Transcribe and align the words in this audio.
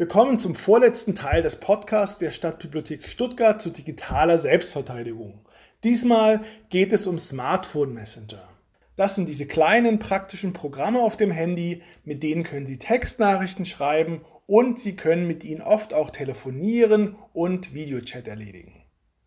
Willkommen 0.00 0.38
zum 0.38 0.54
vorletzten 0.54 1.14
Teil 1.14 1.42
des 1.42 1.56
Podcasts 1.56 2.18
der 2.18 2.30
Stadtbibliothek 2.30 3.06
Stuttgart 3.06 3.60
zu 3.60 3.68
digitaler 3.68 4.38
Selbstverteidigung. 4.38 5.44
Diesmal 5.84 6.40
geht 6.70 6.94
es 6.94 7.06
um 7.06 7.18
Smartphone 7.18 7.92
Messenger. 7.92 8.48
Das 8.96 9.14
sind 9.14 9.28
diese 9.28 9.44
kleinen 9.44 9.98
praktischen 9.98 10.54
Programme 10.54 11.00
auf 11.00 11.18
dem 11.18 11.30
Handy, 11.30 11.82
mit 12.02 12.22
denen 12.22 12.44
können 12.44 12.66
Sie 12.66 12.78
Textnachrichten 12.78 13.66
schreiben 13.66 14.22
und 14.46 14.78
Sie 14.78 14.96
können 14.96 15.26
mit 15.26 15.44
ihnen 15.44 15.60
oft 15.60 15.92
auch 15.92 16.08
telefonieren 16.08 17.16
und 17.34 17.74
Videochat 17.74 18.26
erledigen. 18.26 18.82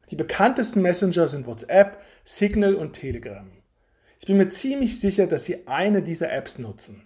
Die 0.10 0.16
bekanntesten 0.16 0.82
Messenger 0.82 1.28
sind 1.28 1.46
WhatsApp, 1.46 2.02
Signal 2.24 2.74
und 2.74 2.94
Telegram. 2.94 3.48
Ich 4.20 4.26
bin 4.26 4.38
mir 4.38 4.50
ziemlich 4.50 5.00
sicher, 5.00 5.28
dass 5.28 5.46
Sie 5.46 5.68
eine 5.68 6.02
dieser 6.02 6.32
Apps 6.32 6.58
nutzen. 6.58 7.04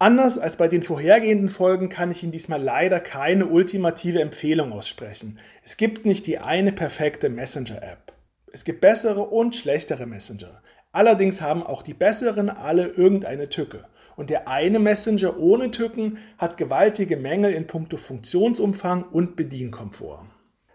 Anders 0.00 0.38
als 0.38 0.56
bei 0.56 0.66
den 0.66 0.82
vorhergehenden 0.82 1.48
Folgen 1.48 1.88
kann 1.88 2.10
ich 2.10 2.22
Ihnen 2.22 2.32
diesmal 2.32 2.60
leider 2.60 2.98
keine 2.98 3.46
ultimative 3.46 4.20
Empfehlung 4.20 4.72
aussprechen. 4.72 5.38
Es 5.62 5.76
gibt 5.76 6.04
nicht 6.04 6.26
die 6.26 6.38
eine 6.38 6.72
perfekte 6.72 7.28
Messenger-App. 7.28 8.12
Es 8.52 8.64
gibt 8.64 8.80
bessere 8.80 9.22
und 9.22 9.54
schlechtere 9.54 10.06
Messenger. 10.06 10.62
Allerdings 10.90 11.40
haben 11.40 11.62
auch 11.62 11.82
die 11.82 11.94
besseren 11.94 12.50
alle 12.50 12.88
irgendeine 12.88 13.48
Tücke. 13.48 13.84
Und 14.16 14.30
der 14.30 14.48
eine 14.48 14.80
Messenger 14.80 15.38
ohne 15.38 15.70
Tücken 15.70 16.18
hat 16.38 16.56
gewaltige 16.56 17.16
Mängel 17.16 17.52
in 17.52 17.66
puncto 17.66 17.96
Funktionsumfang 17.96 19.04
und 19.04 19.36
Bedienkomfort. 19.36 20.26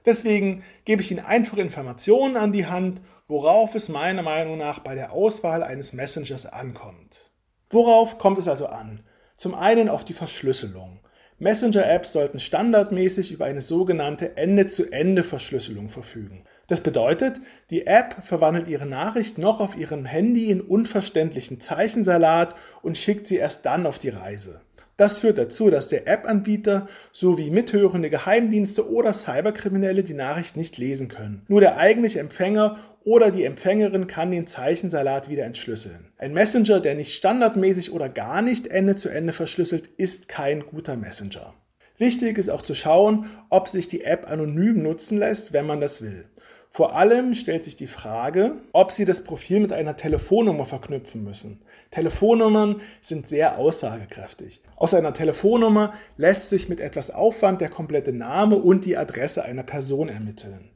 Deswegen 0.06 0.64
gebe 0.86 1.02
ich 1.02 1.12
Ihnen 1.12 1.26
einfache 1.26 1.62
Informationen 1.62 2.38
an 2.38 2.54
die 2.54 2.66
Hand, 2.66 3.02
worauf 3.28 3.76
es 3.76 3.90
meiner 3.90 4.24
Meinung 4.24 4.58
nach 4.58 4.80
bei 4.80 4.96
der 4.96 5.12
Auswahl 5.12 5.62
eines 5.62 5.94
Messengers 5.94 6.46
ankommt. 6.46 7.30
Worauf 7.70 8.18
kommt 8.18 8.40
es 8.40 8.48
also 8.48 8.66
an? 8.68 9.04
Zum 9.40 9.56
einen 9.56 9.88
auf 9.88 10.04
die 10.04 10.12
Verschlüsselung. 10.12 11.00
Messenger-Apps 11.38 12.12
sollten 12.12 12.42
standardmäßig 12.42 13.32
über 13.32 13.46
eine 13.46 13.62
sogenannte 13.62 14.36
Ende-zu-Ende-Verschlüsselung 14.36 15.88
verfügen. 15.88 16.44
Das 16.68 16.82
bedeutet, 16.82 17.40
die 17.70 17.88
App 17.88 18.18
verwandelt 18.22 18.68
ihre 18.68 18.86
Nachricht 18.86 19.38
noch 19.38 19.62
auf 19.62 19.78
ihrem 19.78 20.04
Handy 20.04 20.52
in 20.52 20.60
unverständlichen 20.60 21.62
Zeichensalat 21.62 22.54
und 22.82 22.98
schickt 22.98 23.28
sie 23.28 23.38
erst 23.38 23.66
dann 23.66 23.86
auf 23.86 23.98
die 23.98 24.10
Reise. 24.10 24.60
Das 25.00 25.16
führt 25.16 25.38
dazu, 25.38 25.70
dass 25.70 25.88
der 25.88 26.10
App-Anbieter 26.10 26.90
sowie 27.14 27.52
mithörende 27.52 28.10
Geheimdienste 28.10 28.92
oder 28.92 29.14
Cyberkriminelle 29.14 30.04
die 30.04 30.14
Nachricht 30.14 30.58
nicht 30.58 30.78
lesen 30.78 31.08
können. 31.08 31.44
Nur 31.48 31.62
der 31.62 31.78
eigentliche 31.78 32.20
Empfänger 32.20 32.80
oder 33.06 33.32
die 33.32 33.46
Empfängerin 33.46 34.08
kann 34.08 34.30
den 34.30 34.46
Zeichensalat 34.46 35.30
wieder 35.30 35.46
entschlüsseln. 35.46 36.12
Ein 36.18 36.34
Messenger, 36.34 36.82
der 36.82 36.96
nicht 36.96 37.14
standardmäßig 37.14 37.94
oder 37.94 38.10
gar 38.10 38.42
nicht 38.42 38.68
Ende 38.68 38.98
zu 38.98 39.08
Ende 39.08 39.32
verschlüsselt, 39.32 39.88
ist 39.88 40.28
kein 40.28 40.66
guter 40.66 40.98
Messenger. 40.98 41.54
Wichtig 41.98 42.38
ist 42.38 42.50
auch 42.50 42.62
zu 42.62 42.74
schauen, 42.74 43.30
ob 43.50 43.70
sich 43.70 43.88
die 43.88 44.04
App 44.04 44.30
anonym 44.30 44.84
nutzen 44.84 45.18
lässt, 45.18 45.54
wenn 45.54 45.66
man 45.66 45.80
das 45.80 46.02
will. 46.02 46.26
Vor 46.72 46.96
allem 46.96 47.34
stellt 47.34 47.64
sich 47.64 47.76
die 47.76 47.88
Frage, 47.88 48.54
ob 48.74 48.92
Sie 48.92 49.04
das 49.04 49.24
Profil 49.24 49.60
mit 49.60 49.74
einer 49.74 49.98
Telefonnummer 49.98 50.68
verknüpfen 50.68 51.24
müssen. 51.24 51.62
Telefonnummern 51.90 52.82
sind 53.02 53.28
sehr 53.28 53.58
aussagekräftig. 53.58 54.62
Aus 54.76 54.94
einer 54.94 55.14
Telefonnummer 55.14 55.94
lässt 56.16 56.50
sich 56.50 56.70
mit 56.70 56.80
etwas 56.80 57.10
Aufwand 57.10 57.60
der 57.60 57.70
komplette 57.70 58.14
Name 58.14 58.56
und 58.56 58.86
die 58.86 58.98
Adresse 58.98 59.44
einer 59.44 59.64
Person 59.64 60.10
ermitteln. 60.10 60.70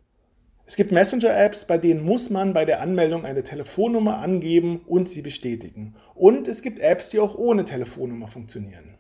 Es 0.65 0.75
gibt 0.77 0.91
Messenger-Apps, 0.91 1.65
bei 1.65 1.77
denen 1.77 2.03
muss 2.03 2.31
man 2.31 2.53
bei 2.53 2.65
der 2.65 2.81
Anmeldung 2.81 3.23
eine 3.23 3.43
Telefonnummer 3.43 4.17
angeben 4.17 4.81
und 4.87 5.07
sie 5.07 5.21
bestätigen. 5.21 5.95
Und 6.15 6.47
es 6.47 6.63
gibt 6.63 6.79
Apps, 6.79 7.09
die 7.09 7.19
auch 7.19 7.35
ohne 7.35 7.65
Telefonnummer 7.65 8.27
funktionieren. 8.27 8.97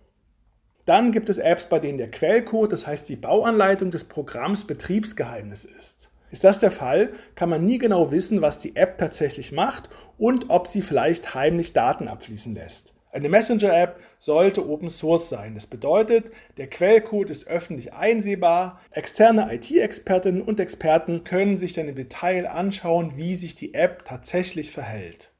Dann 0.85 1.11
gibt 1.11 1.29
es 1.29 1.37
Apps, 1.39 1.65
bei 1.65 1.79
denen 1.79 1.97
der 1.97 2.11
Quellcode, 2.11 2.71
das 2.71 2.85
heißt 2.85 3.09
die 3.09 3.15
Bauanleitung 3.15 3.89
des 3.89 4.03
Programms 4.03 4.65
Betriebsgeheimnis 4.65 5.65
ist. 5.65 6.11
Ist 6.33 6.43
das 6.43 6.57
der 6.57 6.71
Fall, 6.71 7.11
kann 7.35 7.47
man 7.47 7.63
nie 7.63 7.77
genau 7.77 8.09
wissen, 8.09 8.41
was 8.41 8.57
die 8.57 8.75
App 8.75 8.97
tatsächlich 8.97 9.51
macht 9.51 9.87
und 10.17 10.49
ob 10.49 10.65
sie 10.65 10.81
vielleicht 10.81 11.35
heimlich 11.35 11.73
Daten 11.73 12.07
abfließen 12.07 12.55
lässt. 12.55 12.95
Eine 13.11 13.29
Messenger-App 13.29 13.99
sollte 14.17 14.67
Open 14.67 14.89
Source 14.89 15.29
sein. 15.29 15.53
Das 15.53 15.67
bedeutet, 15.67 16.31
der 16.57 16.71
Quellcode 16.71 17.29
ist 17.29 17.45
öffentlich 17.45 17.93
einsehbar. 17.93 18.81
Externe 18.89 19.53
IT-Expertinnen 19.53 20.41
und 20.41 20.59
Experten 20.59 21.23
können 21.23 21.59
sich 21.59 21.73
dann 21.73 21.87
im 21.87 21.93
Detail 21.93 22.47
anschauen, 22.47 23.13
wie 23.15 23.35
sich 23.35 23.53
die 23.53 23.75
App 23.75 24.03
tatsächlich 24.03 24.71
verhält. 24.71 25.33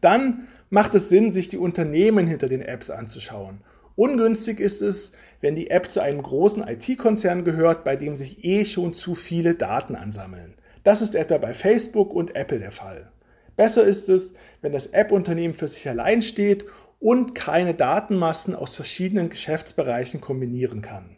Dann 0.00 0.48
macht 0.70 0.94
es 0.94 1.10
Sinn, 1.10 1.34
sich 1.34 1.50
die 1.50 1.58
Unternehmen 1.58 2.26
hinter 2.26 2.48
den 2.48 2.62
Apps 2.62 2.88
anzuschauen. 2.88 3.60
Ungünstig 3.96 4.60
ist 4.60 4.82
es, 4.82 5.12
wenn 5.40 5.56
die 5.56 5.70
App 5.70 5.90
zu 5.90 6.00
einem 6.00 6.22
großen 6.22 6.62
IT-Konzern 6.62 7.44
gehört, 7.44 7.82
bei 7.82 7.96
dem 7.96 8.14
sich 8.14 8.44
eh 8.44 8.66
schon 8.66 8.92
zu 8.92 9.14
viele 9.14 9.54
Daten 9.54 9.96
ansammeln. 9.96 10.54
Das 10.84 11.00
ist 11.00 11.14
etwa 11.14 11.38
bei 11.38 11.54
Facebook 11.54 12.12
und 12.12 12.36
Apple 12.36 12.58
der 12.58 12.72
Fall. 12.72 13.10
Besser 13.56 13.82
ist 13.82 14.10
es, 14.10 14.34
wenn 14.60 14.72
das 14.72 14.88
App-Unternehmen 14.88 15.54
für 15.54 15.66
sich 15.66 15.88
allein 15.88 16.20
steht 16.20 16.66
und 17.00 17.34
keine 17.34 17.72
Datenmassen 17.72 18.54
aus 18.54 18.76
verschiedenen 18.76 19.30
Geschäftsbereichen 19.30 20.20
kombinieren 20.20 20.82
kann. 20.82 21.16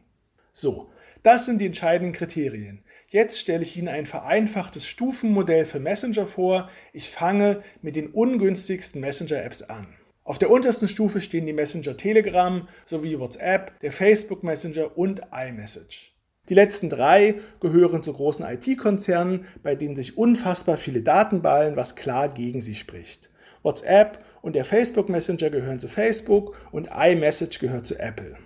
So, 0.52 0.90
das 1.24 1.46
sind 1.46 1.60
die 1.60 1.66
entscheidenden 1.66 2.12
Kriterien. 2.12 2.84
Jetzt 3.08 3.40
stelle 3.40 3.62
ich 3.64 3.76
Ihnen 3.76 3.88
ein 3.88 4.06
vereinfachtes 4.06 4.86
Stufenmodell 4.86 5.64
für 5.64 5.80
Messenger 5.80 6.28
vor. 6.28 6.70
Ich 6.92 7.10
fange 7.10 7.62
mit 7.82 7.96
den 7.96 8.08
ungünstigsten 8.08 9.00
Messenger-Apps 9.00 9.62
an. 9.62 9.97
Auf 10.28 10.38
der 10.38 10.50
untersten 10.50 10.88
Stufe 10.88 11.22
stehen 11.22 11.46
die 11.46 11.54
Messenger 11.54 11.96
Telegram 11.96 12.68
sowie 12.84 13.18
WhatsApp, 13.18 13.80
der 13.80 13.90
Facebook 13.90 14.44
Messenger 14.44 14.98
und 14.98 15.22
iMessage. 15.32 16.12
Die 16.50 16.54
letzten 16.54 16.90
drei 16.90 17.36
gehören 17.60 18.02
zu 18.02 18.12
großen 18.12 18.44
IT-Konzernen, 18.44 19.46
bei 19.62 19.74
denen 19.74 19.96
sich 19.96 20.18
unfassbar 20.18 20.76
viele 20.76 21.00
Daten 21.00 21.40
ballen, 21.40 21.76
was 21.76 21.96
klar 21.96 22.28
gegen 22.28 22.60
sie 22.60 22.74
spricht. 22.74 23.30
WhatsApp 23.62 24.22
und 24.42 24.54
der 24.54 24.66
Facebook 24.66 25.08
Messenger 25.08 25.48
gehören 25.48 25.78
zu 25.78 25.88
Facebook 25.88 26.60
und 26.72 26.90
iMessage 26.94 27.58
gehört 27.58 27.86
zu 27.86 27.98
Apple. 27.98 28.36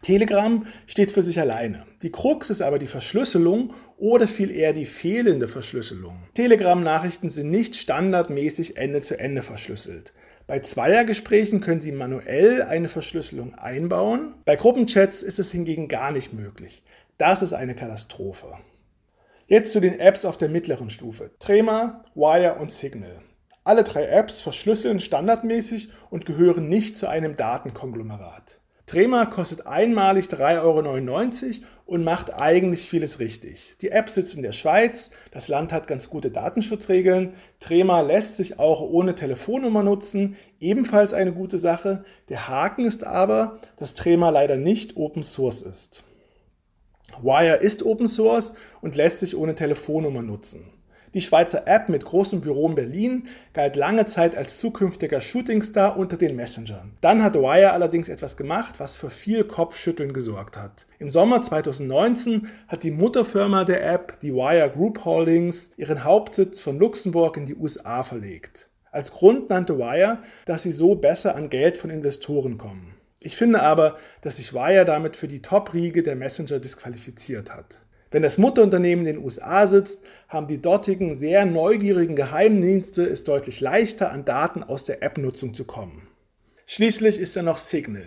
Telegram 0.00 0.66
steht 0.86 1.10
für 1.10 1.22
sich 1.22 1.38
alleine. 1.38 1.86
Die 2.02 2.12
Krux 2.12 2.48
ist 2.48 2.62
aber 2.62 2.78
die 2.78 2.86
Verschlüsselung 2.86 3.74
oder 3.98 4.26
viel 4.26 4.50
eher 4.50 4.72
die 4.72 4.86
fehlende 4.86 5.48
Verschlüsselung. 5.48 6.16
Telegram-Nachrichten 6.34 7.28
sind 7.28 7.50
nicht 7.50 7.76
standardmäßig 7.76 8.78
Ende 8.78 9.02
zu 9.02 9.18
Ende 9.18 9.42
verschlüsselt. 9.42 10.14
Bei 10.46 10.58
Zweiergesprächen 10.58 11.60
können 11.60 11.80
Sie 11.80 11.90
manuell 11.90 12.60
eine 12.60 12.88
Verschlüsselung 12.88 13.54
einbauen. 13.54 14.34
Bei 14.44 14.56
Gruppenchats 14.56 15.22
ist 15.22 15.38
es 15.38 15.50
hingegen 15.50 15.88
gar 15.88 16.12
nicht 16.12 16.34
möglich. 16.34 16.82
Das 17.16 17.40
ist 17.40 17.54
eine 17.54 17.74
Katastrophe. 17.74 18.58
Jetzt 19.46 19.72
zu 19.72 19.80
den 19.80 19.98
Apps 19.98 20.26
auf 20.26 20.36
der 20.36 20.50
mittleren 20.50 20.90
Stufe. 20.90 21.30
Trema, 21.38 22.02
Wire 22.14 22.56
und 22.56 22.70
Signal. 22.70 23.22
Alle 23.62 23.84
drei 23.84 24.04
Apps 24.04 24.42
verschlüsseln 24.42 25.00
standardmäßig 25.00 25.88
und 26.10 26.26
gehören 26.26 26.68
nicht 26.68 26.98
zu 26.98 27.08
einem 27.08 27.36
Datenkonglomerat. 27.36 28.60
Trema 28.86 29.24
kostet 29.24 29.66
einmalig 29.66 30.26
3,99 30.26 30.62
Euro 30.62 31.66
und 31.86 32.04
macht 32.04 32.34
eigentlich 32.34 32.88
vieles 32.88 33.18
richtig. 33.18 33.76
Die 33.80 33.90
App 33.90 34.10
sitzt 34.10 34.34
in 34.34 34.42
der 34.42 34.52
Schweiz, 34.52 35.08
das 35.30 35.48
Land 35.48 35.72
hat 35.72 35.86
ganz 35.86 36.10
gute 36.10 36.30
Datenschutzregeln. 36.30 37.32
Trema 37.60 38.02
lässt 38.02 38.36
sich 38.36 38.58
auch 38.58 38.82
ohne 38.82 39.14
Telefonnummer 39.14 39.82
nutzen, 39.82 40.36
ebenfalls 40.60 41.14
eine 41.14 41.32
gute 41.32 41.58
Sache. 41.58 42.04
Der 42.28 42.48
Haken 42.48 42.84
ist 42.84 43.04
aber, 43.04 43.58
dass 43.76 43.94
Trema 43.94 44.28
leider 44.28 44.56
nicht 44.56 44.98
Open 44.98 45.22
Source 45.22 45.62
ist. 45.62 46.04
Wire 47.22 47.56
ist 47.56 47.82
Open 47.84 48.06
Source 48.06 48.52
und 48.82 48.96
lässt 48.96 49.20
sich 49.20 49.36
ohne 49.36 49.54
Telefonnummer 49.54 50.20
nutzen. 50.20 50.70
Die 51.14 51.20
Schweizer 51.20 51.68
App 51.68 51.88
mit 51.88 52.04
großem 52.04 52.40
Büro 52.40 52.68
in 52.68 52.74
Berlin 52.74 53.28
galt 53.52 53.76
lange 53.76 54.04
Zeit 54.04 54.36
als 54.36 54.58
zukünftiger 54.58 55.20
Shootingstar 55.20 55.96
unter 55.96 56.16
den 56.16 56.34
Messengern. 56.34 56.96
Dann 57.00 57.22
hat 57.22 57.36
Wire 57.36 57.70
allerdings 57.70 58.08
etwas 58.08 58.36
gemacht, 58.36 58.74
was 58.78 58.96
für 58.96 59.10
viel 59.10 59.44
Kopfschütteln 59.44 60.12
gesorgt 60.12 60.56
hat. 60.56 60.86
Im 60.98 61.08
Sommer 61.08 61.40
2019 61.40 62.48
hat 62.66 62.82
die 62.82 62.90
Mutterfirma 62.90 63.62
der 63.62 63.88
App, 63.88 64.18
die 64.22 64.34
Wire 64.34 64.70
Group 64.70 65.04
Holdings, 65.04 65.70
ihren 65.76 66.02
Hauptsitz 66.02 66.58
von 66.58 66.80
Luxemburg 66.80 67.36
in 67.36 67.46
die 67.46 67.54
USA 67.54 68.02
verlegt. 68.02 68.68
Als 68.90 69.12
Grund 69.12 69.50
nannte 69.50 69.78
Wire, 69.78 70.18
dass 70.46 70.64
sie 70.64 70.72
so 70.72 70.96
besser 70.96 71.36
an 71.36 71.48
Geld 71.48 71.76
von 71.76 71.90
Investoren 71.90 72.58
kommen. 72.58 72.94
Ich 73.20 73.36
finde 73.36 73.62
aber, 73.62 73.98
dass 74.20 74.36
sich 74.36 74.52
Wire 74.52 74.84
damit 74.84 75.16
für 75.16 75.28
die 75.28 75.42
Top-Riege 75.42 76.02
der 76.02 76.16
Messenger 76.16 76.58
disqualifiziert 76.58 77.54
hat. 77.54 77.78
Wenn 78.14 78.22
das 78.22 78.38
Mutterunternehmen 78.38 79.04
in 79.04 79.16
den 79.16 79.24
USA 79.24 79.66
sitzt, 79.66 79.98
haben 80.28 80.46
die 80.46 80.62
dortigen 80.62 81.16
sehr 81.16 81.46
neugierigen 81.46 82.14
Geheimdienste 82.14 83.02
es 83.02 83.24
deutlich 83.24 83.60
leichter, 83.60 84.12
an 84.12 84.24
Daten 84.24 84.62
aus 84.62 84.84
der 84.84 85.02
App-Nutzung 85.02 85.52
zu 85.52 85.64
kommen. 85.64 86.06
Schließlich 86.64 87.18
ist 87.18 87.34
da 87.34 87.42
noch 87.42 87.58
Signal. 87.58 88.06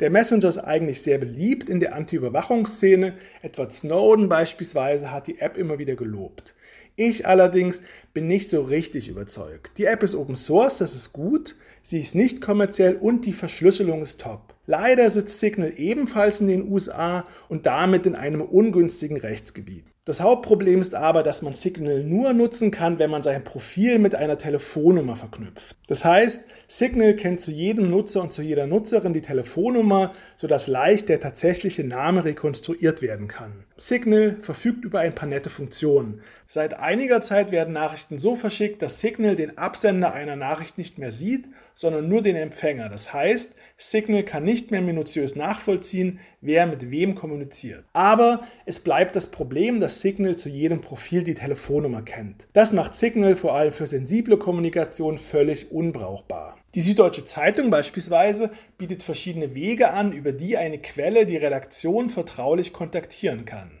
Der 0.00 0.08
Messenger 0.08 0.48
ist 0.48 0.58
eigentlich 0.58 1.02
sehr 1.02 1.18
beliebt 1.18 1.68
in 1.68 1.78
der 1.78 1.94
Anti-Überwachungsszene. 1.94 3.14
Edward 3.42 3.70
Snowden 3.70 4.30
beispielsweise 4.30 5.12
hat 5.12 5.26
die 5.26 5.38
App 5.40 5.58
immer 5.58 5.78
wieder 5.78 5.94
gelobt. 5.94 6.54
Ich 6.96 7.26
allerdings 7.26 7.82
bin 8.14 8.26
nicht 8.26 8.48
so 8.48 8.62
richtig 8.62 9.10
überzeugt. 9.10 9.76
Die 9.76 9.84
App 9.84 10.02
ist 10.02 10.14
Open 10.14 10.36
Source, 10.36 10.78
das 10.78 10.94
ist 10.94 11.12
gut. 11.12 11.54
Sie 11.82 12.00
ist 12.00 12.14
nicht 12.14 12.40
kommerziell 12.40 12.96
und 12.96 13.26
die 13.26 13.34
Verschlüsselung 13.34 14.00
ist 14.00 14.22
top. 14.22 14.54
Leider 14.66 15.10
sitzt 15.10 15.38
Signal 15.38 15.72
ebenfalls 15.76 16.40
in 16.40 16.48
den 16.48 16.70
USA 16.70 17.26
und 17.48 17.66
damit 17.66 18.06
in 18.06 18.14
einem 18.14 18.40
ungünstigen 18.40 19.18
Rechtsgebiet. 19.18 19.84
Das 20.06 20.22
Hauptproblem 20.22 20.80
ist 20.80 20.94
aber, 20.94 21.22
dass 21.22 21.42
man 21.42 21.54
Signal 21.54 22.02
nur 22.02 22.32
nutzen 22.32 22.70
kann, 22.70 22.98
wenn 22.98 23.10
man 23.10 23.22
sein 23.22 23.44
Profil 23.44 23.98
mit 23.98 24.14
einer 24.14 24.38
Telefonnummer 24.38 25.14
verknüpft. 25.14 25.76
Das 25.88 26.06
heißt, 26.06 26.44
Signal 26.68 27.14
kennt 27.16 27.40
zu 27.42 27.50
jedem 27.50 27.90
Nutzer 27.90 28.22
und 28.22 28.32
zu 28.32 28.40
jeder 28.40 28.66
Nutzerin 28.66 29.12
die 29.12 29.20
Telefonnummer, 29.20 30.14
sodass 30.36 30.68
leicht 30.68 31.10
der 31.10 31.20
tatsächliche 31.20 31.84
Name 31.84 32.24
rekonstruiert 32.24 33.02
werden 33.02 33.28
kann. 33.28 33.64
Signal 33.76 34.36
verfügt 34.40 34.86
über 34.86 35.00
ein 35.00 35.14
paar 35.14 35.28
nette 35.28 35.50
Funktionen. 35.50 36.22
Seit 36.46 36.74
einiger 36.74 37.20
Zeit 37.20 37.52
werden 37.52 37.74
Nachrichten 37.74 38.18
so 38.18 38.34
verschickt, 38.34 38.80
dass 38.80 39.00
Signal 39.00 39.36
den 39.36 39.58
Absender 39.58 40.14
einer 40.14 40.34
Nachricht 40.34 40.78
nicht 40.78 40.98
mehr 40.98 41.12
sieht, 41.12 41.44
sondern 41.74 42.08
nur 42.08 42.22
den 42.22 42.36
Empfänger. 42.36 42.88
Das 42.88 43.12
heißt, 43.12 43.54
Signal 43.76 44.22
kann 44.22 44.44
nicht 44.44 44.70
mehr 44.70 44.82
minutiös 44.82 45.36
nachvollziehen, 45.36 46.20
wer 46.40 46.66
mit 46.66 46.90
wem 46.90 47.14
kommuniziert. 47.14 47.84
Aber 47.92 48.46
es 48.64 48.80
bleibt 48.80 49.16
das 49.16 49.26
Problem, 49.26 49.80
dass 49.80 50.00
Signal 50.00 50.36
zu 50.36 50.48
jedem 50.48 50.80
Profil 50.80 51.22
die 51.22 51.34
Telefonnummer 51.34 52.02
kennt. 52.02 52.46
Das 52.52 52.72
macht 52.72 52.94
Signal 52.94 53.36
vor 53.36 53.54
allem 53.54 53.72
für 53.72 53.86
sensible 53.86 54.38
Kommunikation 54.38 55.18
völlig 55.18 55.70
unbrauchbar. 55.70 56.56
Die 56.74 56.80
Süddeutsche 56.80 57.24
Zeitung 57.24 57.70
beispielsweise 57.70 58.50
bietet 58.78 59.02
verschiedene 59.02 59.54
Wege 59.54 59.90
an, 59.90 60.12
über 60.12 60.32
die 60.32 60.56
eine 60.56 60.78
Quelle 60.78 61.26
die 61.26 61.36
Redaktion 61.36 62.10
vertraulich 62.10 62.72
kontaktieren 62.72 63.44
kann. 63.44 63.72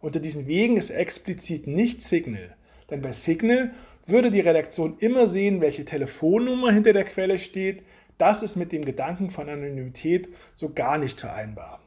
Unter 0.00 0.20
diesen 0.20 0.46
Wegen 0.46 0.76
ist 0.76 0.90
explizit 0.90 1.66
nicht 1.66 2.02
Signal, 2.02 2.54
denn 2.90 3.00
bei 3.00 3.12
Signal 3.12 3.72
würde 4.04 4.30
die 4.30 4.40
Redaktion 4.40 4.96
immer 5.00 5.26
sehen, 5.26 5.60
welche 5.60 5.84
Telefonnummer 5.84 6.70
hinter 6.70 6.92
der 6.92 7.04
Quelle 7.04 7.38
steht, 7.38 7.82
das 8.18 8.42
ist 8.42 8.56
mit 8.56 8.70
dem 8.70 8.84
Gedanken 8.84 9.30
von 9.30 9.48
Anonymität 9.48 10.28
so 10.54 10.72
gar 10.72 10.96
nicht 10.96 11.20
vereinbar. 11.20 11.80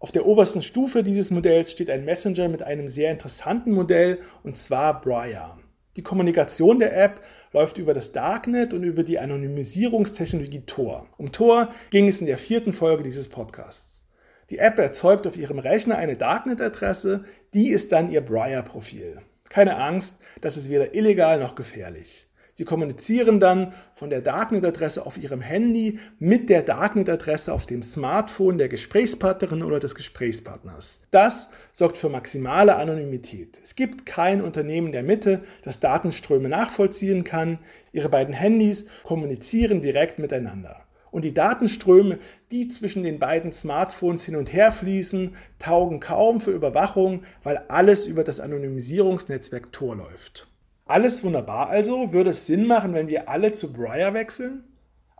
Auf 0.00 0.12
der 0.12 0.26
obersten 0.26 0.62
Stufe 0.62 1.02
dieses 1.02 1.32
Modells 1.32 1.72
steht 1.72 1.90
ein 1.90 2.04
Messenger 2.04 2.48
mit 2.48 2.62
einem 2.62 2.86
sehr 2.86 3.10
interessanten 3.10 3.72
Modell 3.72 4.20
und 4.44 4.56
zwar 4.56 5.00
Briar. 5.00 5.58
Die 5.96 6.02
Kommunikation 6.02 6.78
der 6.78 6.96
App 6.96 7.20
läuft 7.52 7.78
über 7.78 7.94
das 7.94 8.12
Darknet 8.12 8.72
und 8.72 8.84
über 8.84 9.02
die 9.02 9.18
Anonymisierungstechnologie 9.18 10.60
Tor. 10.66 11.08
Um 11.16 11.32
Tor 11.32 11.74
ging 11.90 12.06
es 12.06 12.20
in 12.20 12.26
der 12.26 12.38
vierten 12.38 12.72
Folge 12.72 13.02
dieses 13.02 13.26
Podcasts. 13.26 14.04
Die 14.50 14.58
App 14.58 14.78
erzeugt 14.78 15.26
auf 15.26 15.36
ihrem 15.36 15.58
Rechner 15.58 15.98
eine 15.98 16.16
Darknet-Adresse, 16.16 17.24
die 17.52 17.70
ist 17.70 17.90
dann 17.90 18.08
ihr 18.08 18.20
Briar-Profil. 18.20 19.20
Keine 19.48 19.78
Angst, 19.78 20.18
das 20.40 20.56
ist 20.56 20.70
weder 20.70 20.94
illegal 20.94 21.40
noch 21.40 21.56
gefährlich. 21.56 22.27
Sie 22.58 22.64
kommunizieren 22.64 23.38
dann 23.38 23.72
von 23.94 24.10
der 24.10 24.20
Darknet-Adresse 24.20 25.06
auf 25.06 25.16
Ihrem 25.16 25.40
Handy 25.40 26.00
mit 26.18 26.50
der 26.50 26.62
Darknet-Adresse 26.62 27.52
auf 27.52 27.66
dem 27.66 27.84
Smartphone 27.84 28.58
der 28.58 28.68
Gesprächspartnerin 28.68 29.62
oder 29.62 29.78
des 29.78 29.94
Gesprächspartners. 29.94 31.00
Das 31.12 31.50
sorgt 31.70 31.98
für 31.98 32.08
maximale 32.08 32.74
Anonymität. 32.74 33.56
Es 33.62 33.76
gibt 33.76 34.06
kein 34.06 34.40
Unternehmen 34.40 34.90
der 34.90 35.04
Mitte, 35.04 35.42
das 35.62 35.78
Datenströme 35.78 36.48
nachvollziehen 36.48 37.22
kann. 37.22 37.60
Ihre 37.92 38.08
beiden 38.08 38.34
Handys 38.34 38.86
kommunizieren 39.04 39.80
direkt 39.80 40.18
miteinander. 40.18 40.84
Und 41.12 41.24
die 41.24 41.34
Datenströme, 41.34 42.18
die 42.50 42.66
zwischen 42.66 43.04
den 43.04 43.20
beiden 43.20 43.52
Smartphones 43.52 44.24
hin 44.24 44.34
und 44.34 44.52
her 44.52 44.72
fließen, 44.72 45.36
taugen 45.60 46.00
kaum 46.00 46.40
für 46.40 46.50
Überwachung, 46.50 47.22
weil 47.44 47.58
alles 47.68 48.04
über 48.04 48.24
das 48.24 48.40
Anonymisierungsnetzwerk 48.40 49.70
Tor 49.70 49.94
läuft. 49.94 50.47
Alles 50.88 51.22
wunderbar 51.22 51.68
also. 51.68 52.14
Würde 52.14 52.30
es 52.30 52.46
Sinn 52.46 52.66
machen, 52.66 52.94
wenn 52.94 53.08
wir 53.08 53.28
alle 53.28 53.52
zu 53.52 53.72
Briar 53.72 54.14
wechseln? 54.14 54.64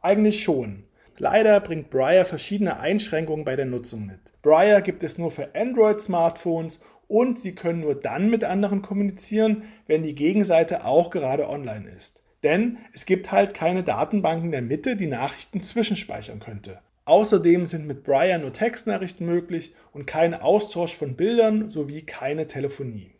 Eigentlich 0.01 0.43
schon. 0.43 0.85
Leider 1.19 1.61
bringt 1.61 1.91
Briar 1.91 2.25
verschiedene 2.25 2.81
Einschränkungen 2.81 3.45
bei 3.45 3.55
der 3.55 3.67
Nutzung 3.67 4.07
mit. 4.07 4.19
Briar 4.41 4.81
gibt 4.81 5.03
es 5.03 5.19
nur 5.19 5.31
für 5.31 5.55
Android-Smartphones 5.55 6.81
und 7.07 7.39
Sie 7.39 7.55
können 7.55 7.81
nur 7.81 7.95
dann 7.95 8.31
mit 8.31 8.45
anderen 8.45 8.81
kommunizieren, 8.81 9.65
wenn 9.87 10.03
die 10.03 10.15
Gegenseite 10.15 10.87
auch 10.87 11.11
gerade 11.11 11.49
online 11.51 11.91
ist. 11.91 12.23
Denn 12.43 12.79
es 12.95 13.05
gibt 13.05 13.31
halt 13.31 13.53
keine 13.53 13.83
Datenbanken 13.83 14.53
der 14.53 14.63
Mitte, 14.63 14.97
die 14.97 15.07
Nachrichten 15.07 15.63
zwischenspeichern 15.63 16.41
könnte. 16.41 16.79
Außerdem 17.05 17.67
sind 17.67 17.87
mit 17.87 18.05
Briar 18.05 18.39
nur 18.39 18.55
Textnachrichten 18.55 19.27
möglich 19.27 19.75
und 19.93 20.07
kein 20.07 20.33
Austausch 20.33 20.97
von 20.97 21.15
Bildern 21.15 21.71
sowie 21.71 22.03
keine 22.03 22.47
Telefonie. 22.47 23.18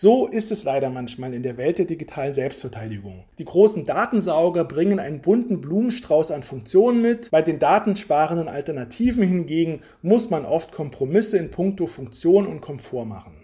So 0.00 0.28
ist 0.28 0.52
es 0.52 0.62
leider 0.62 0.90
manchmal 0.90 1.34
in 1.34 1.42
der 1.42 1.56
Welt 1.56 1.78
der 1.78 1.84
digitalen 1.84 2.32
Selbstverteidigung. 2.32 3.24
Die 3.40 3.44
großen 3.44 3.84
Datensauger 3.84 4.62
bringen 4.62 5.00
einen 5.00 5.20
bunten 5.20 5.60
Blumenstrauß 5.60 6.30
an 6.30 6.44
Funktionen 6.44 7.02
mit. 7.02 7.32
Bei 7.32 7.42
den 7.42 7.58
datensparenden 7.58 8.46
Alternativen 8.46 9.24
hingegen 9.24 9.80
muss 10.00 10.30
man 10.30 10.46
oft 10.46 10.70
Kompromisse 10.70 11.36
in 11.36 11.50
puncto 11.50 11.88
Funktion 11.88 12.46
und 12.46 12.60
Komfort 12.60 13.06
machen. 13.06 13.42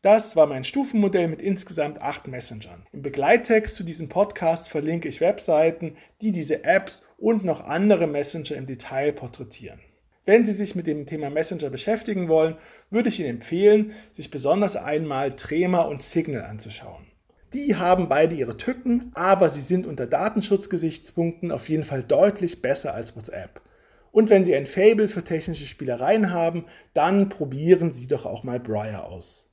Das 0.00 0.36
war 0.36 0.46
mein 0.46 0.64
Stufenmodell 0.64 1.28
mit 1.28 1.42
insgesamt 1.42 2.00
acht 2.00 2.28
Messengern. 2.28 2.86
Im 2.92 3.02
Begleittext 3.02 3.74
zu 3.74 3.84
diesem 3.84 4.08
Podcast 4.08 4.70
verlinke 4.70 5.10
ich 5.10 5.20
Webseiten, 5.20 5.98
die 6.22 6.32
diese 6.32 6.64
Apps 6.64 7.02
und 7.18 7.44
noch 7.44 7.62
andere 7.62 8.06
Messenger 8.06 8.56
im 8.56 8.64
Detail 8.64 9.12
porträtieren. 9.12 9.80
Wenn 10.26 10.46
Sie 10.46 10.52
sich 10.52 10.74
mit 10.74 10.86
dem 10.86 11.06
Thema 11.06 11.28
Messenger 11.28 11.68
beschäftigen 11.68 12.28
wollen, 12.28 12.56
würde 12.90 13.10
ich 13.10 13.20
Ihnen 13.20 13.28
empfehlen, 13.28 13.92
sich 14.12 14.30
besonders 14.30 14.74
einmal 14.74 15.36
Trema 15.36 15.82
und 15.82 16.02
Signal 16.02 16.44
anzuschauen. 16.44 17.06
Die 17.52 17.76
haben 17.76 18.08
beide 18.08 18.34
ihre 18.34 18.56
Tücken, 18.56 19.12
aber 19.14 19.48
sie 19.48 19.60
sind 19.60 19.86
unter 19.86 20.08
Datenschutzgesichtspunkten 20.08 21.52
auf 21.52 21.68
jeden 21.68 21.84
Fall 21.84 22.02
deutlich 22.02 22.62
besser 22.62 22.94
als 22.94 23.14
WhatsApp. 23.14 23.60
Und 24.10 24.28
wenn 24.28 24.44
Sie 24.44 24.56
ein 24.56 24.66
Fable 24.66 25.06
für 25.06 25.22
technische 25.22 25.66
Spielereien 25.66 26.32
haben, 26.32 26.64
dann 26.94 27.28
probieren 27.28 27.92
Sie 27.92 28.08
doch 28.08 28.26
auch 28.26 28.42
mal 28.42 28.58
Briar 28.58 29.04
aus. 29.04 29.50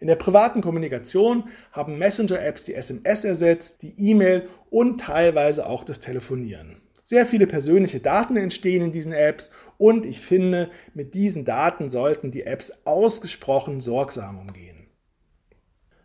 In 0.00 0.06
der 0.06 0.16
privaten 0.16 0.60
Kommunikation 0.60 1.44
haben 1.72 1.98
Messenger-Apps 1.98 2.64
die 2.64 2.74
SMS 2.74 3.24
ersetzt, 3.24 3.82
die 3.82 4.10
E-Mail 4.10 4.48
und 4.70 5.00
teilweise 5.00 5.66
auch 5.66 5.82
das 5.82 5.98
Telefonieren. 5.98 6.80
Sehr 7.10 7.26
viele 7.26 7.48
persönliche 7.48 7.98
Daten 7.98 8.36
entstehen 8.36 8.82
in 8.82 8.92
diesen 8.92 9.12
Apps 9.12 9.50
und 9.78 10.06
ich 10.06 10.20
finde, 10.20 10.70
mit 10.94 11.12
diesen 11.14 11.44
Daten 11.44 11.88
sollten 11.88 12.30
die 12.30 12.44
Apps 12.44 12.72
ausgesprochen 12.84 13.80
sorgsam 13.80 14.38
umgehen. 14.38 14.86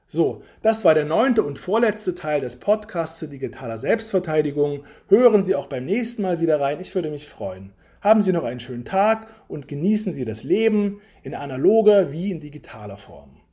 So, 0.07 0.41
das 0.63 0.83
war 0.83 0.95
der 0.95 1.05
neunte 1.05 1.43
und 1.43 1.59
vorletzte 1.59 2.15
Teil 2.15 2.41
des 2.41 2.55
Podcasts 2.55 3.19
zu 3.19 3.27
digitaler 3.27 3.77
Selbstverteidigung. 3.77 4.83
Hören 5.07 5.43
Sie 5.43 5.53
auch 5.53 5.67
beim 5.67 5.85
nächsten 5.85 6.23
Mal 6.23 6.41
wieder 6.41 6.59
rein, 6.59 6.79
ich 6.79 6.95
würde 6.95 7.11
mich 7.11 7.27
freuen. 7.27 7.73
Haben 8.01 8.23
Sie 8.23 8.31
noch 8.33 8.43
einen 8.43 8.59
schönen 8.59 8.83
Tag 8.83 9.27
und 9.47 9.67
genießen 9.67 10.11
Sie 10.11 10.25
das 10.25 10.43
Leben 10.43 11.01
in 11.21 11.35
analoger 11.35 12.11
wie 12.11 12.31
in 12.31 12.39
digitaler 12.39 12.97
Form. 12.97 13.44